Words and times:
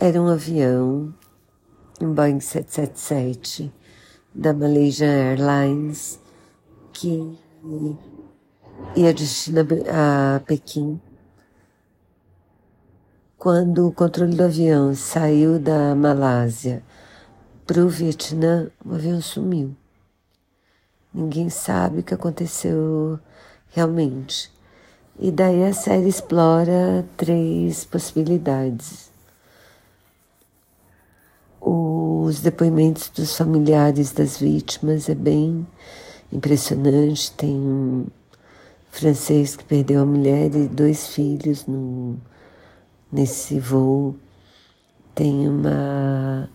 Era 0.00 0.22
um 0.22 0.28
avião, 0.28 1.12
um 2.00 2.14
Boeing 2.14 2.38
777 2.38 3.74
da 4.32 4.52
Malaysian 4.52 5.08
Airlines 5.08 6.20
que 6.92 7.36
ia 8.94 9.12
destino 9.12 9.66
a 9.92 10.38
Pequim. 10.46 11.00
Quando 13.36 13.88
o 13.88 13.92
controle 13.92 14.36
do 14.36 14.44
avião 14.44 14.94
saiu 14.94 15.58
da 15.58 15.96
Malásia 15.96 16.80
para 17.66 17.84
o 17.84 17.88
Vietnã, 17.88 18.70
o 18.84 18.94
avião 18.94 19.20
sumiu. 19.20 19.74
Ninguém 21.12 21.50
sabe 21.50 21.98
o 21.98 22.02
que 22.04 22.14
aconteceu 22.14 23.18
realmente. 23.70 24.48
E 25.18 25.32
daí 25.32 25.64
a 25.64 25.72
série 25.72 26.08
explora 26.08 27.04
três 27.16 27.84
possibilidades. 27.84 29.17
Os 31.60 32.40
depoimentos 32.40 33.08
dos 33.08 33.36
familiares 33.36 34.12
das 34.12 34.38
vítimas 34.38 35.08
é 35.08 35.14
bem 35.14 35.66
impressionante. 36.32 37.32
Tem 37.32 37.50
um 37.50 38.06
francês 38.90 39.56
que 39.56 39.64
perdeu 39.64 40.02
a 40.02 40.06
mulher 40.06 40.54
e 40.54 40.68
dois 40.68 41.08
filhos 41.08 41.66
no, 41.66 42.16
nesse 43.10 43.58
voo. 43.58 44.14
Tem 45.14 45.48
uma 45.48 46.48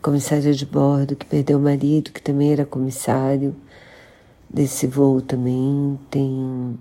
comissária 0.00 0.52
de 0.52 0.64
bordo 0.64 1.16
que 1.16 1.26
perdeu 1.26 1.58
o 1.58 1.62
marido, 1.62 2.12
que 2.12 2.22
também 2.22 2.52
era 2.52 2.64
comissário 2.64 3.54
desse 4.48 4.86
voo 4.86 5.20
também. 5.20 5.98
Tem 6.10 6.78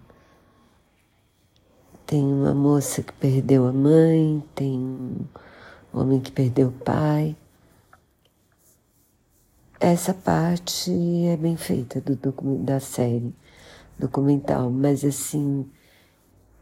tem 2.08 2.24
uma 2.24 2.54
moça 2.54 3.04
que 3.04 3.12
perdeu 3.12 3.68
a 3.68 3.74
mãe, 3.74 4.42
tem 4.56 4.80
um 5.94 6.00
homem 6.00 6.22
que 6.22 6.32
perdeu 6.32 6.70
o 6.70 6.72
pai. 6.72 7.36
Essa 9.80 10.14
parte 10.14 10.92
é 11.28 11.38
bem 11.38 11.56
feita 11.56 12.02
do 12.02 12.17
da 12.64 12.80
série 12.80 13.33
documental, 13.97 14.69
mas 14.69 15.06
assim, 15.06 15.69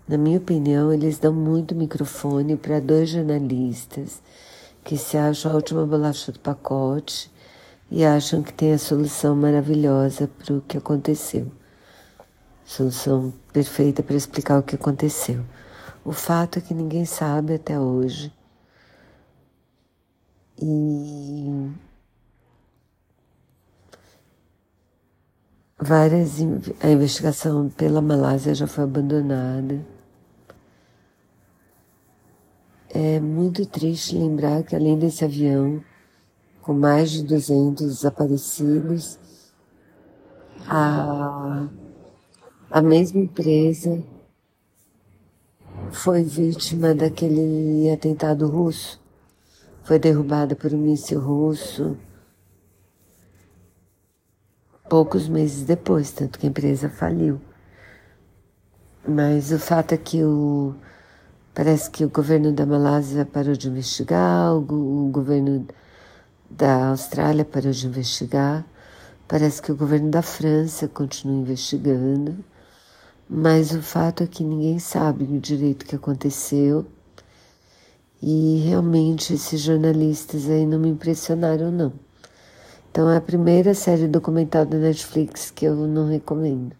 na 0.08 0.18
minha 0.18 0.38
opinião, 0.38 0.94
eles 0.94 1.18
dão 1.20 1.34
muito 1.34 1.76
microfone 1.76 2.58
para 2.58 2.80
dois 2.80 3.10
jornalistas 3.10 4.22
que 4.84 4.98
se 4.98 5.18
acham 5.18 5.52
a 5.52 5.56
última 5.56 5.86
bolacha 5.86 6.32
do 6.32 6.40
pacote 6.40 7.32
e 7.90 8.04
acham 8.04 8.44
que 8.44 8.54
tem 8.54 8.74
a 8.74 8.78
solução 8.78 9.36
maravilhosa 9.36 10.28
para 10.28 10.54
o 10.56 10.62
que 10.62 10.78
aconteceu 10.78 11.52
solução 12.66 13.32
perfeita 13.54 14.02
para 14.02 14.16
explicar 14.16 14.60
o 14.60 14.64
que 14.64 14.76
aconteceu. 14.76 15.46
O 16.04 16.12
fato 16.12 16.60
é 16.60 16.62
que 16.62 16.74
ninguém 16.74 17.06
sabe 17.06 17.54
até 17.54 17.80
hoje. 17.80 18.34
E 20.60 21.15
várias 25.86 26.40
a 26.82 26.90
investigação 26.90 27.70
pela 27.70 28.02
Malásia 28.02 28.56
já 28.56 28.66
foi 28.66 28.84
abandonada. 28.84 29.80
É 32.90 33.20
muito 33.20 33.66
triste 33.66 34.18
lembrar 34.18 34.64
que 34.64 34.76
além 34.76 34.98
desse 34.98 35.24
avião 35.24 35.84
com 36.62 36.74
mais 36.74 37.12
de 37.12 37.24
200 37.24 37.86
desaparecidos, 37.86 39.20
a 40.68 41.68
a 42.72 42.82
mesma 42.82 43.22
empresa 43.22 44.04
foi 45.92 46.24
vítima 46.24 46.96
daquele 46.96 47.90
atentado 47.92 48.48
russo. 48.48 49.00
Foi 49.84 50.00
derrubada 50.00 50.56
por 50.56 50.74
um 50.74 50.78
míssil 50.78 51.20
russo 51.20 51.96
poucos 54.90 55.28
meses 55.28 55.64
depois, 55.64 56.12
tanto 56.12 56.40
que 56.40 56.46
a 56.46 56.50
empresa 56.50 56.90
faliu. 56.90 57.40
Mas 59.08 59.52
o 59.52 59.60
fato 59.60 59.94
é 59.94 59.98
que 59.98 60.24
o, 60.24 60.76
parece 61.54 61.90
que 61.90 62.04
o 62.06 62.10
governo 62.10 62.52
da 62.52 62.66
Malásia 62.66 63.26
parou 63.26 63.54
de 63.56 63.68
investigar, 63.68 64.54
o, 64.56 65.08
o 65.08 65.10
governo 65.12 65.68
da 66.50 66.90
Austrália 66.90 67.46
parou 67.46 67.72
de 67.72 67.88
investigar, 67.88 68.66
parece 69.28 69.62
que 69.62 69.72
o 69.72 69.76
governo 69.76 70.10
da 70.10 70.22
França 70.22 70.88
continua 70.88 71.42
investigando. 71.42 72.44
Mas 73.28 73.72
o 73.72 73.82
fato 73.82 74.24
é 74.24 74.28
que 74.28 74.44
ninguém 74.44 74.78
sabe 74.78 75.24
o 75.24 75.40
direito 75.40 75.86
que 75.86 75.96
aconteceu. 75.96 76.86
E 78.22 78.64
realmente 78.68 79.34
esses 79.34 79.62
jornalistas 79.62 80.50
aí 80.50 80.66
não 80.66 80.80
me 80.80 80.90
impressionaram, 80.90 81.72
não. 81.72 82.05
Então 82.96 83.12
é 83.12 83.18
a 83.18 83.22
primeira 83.22 83.74
série 83.74 84.08
documental 84.08 84.66
da 84.66 84.78
Netflix 84.78 85.52
que 85.52 85.66
eu 85.66 85.76
não 85.76 86.08
recomendo. 86.08 86.74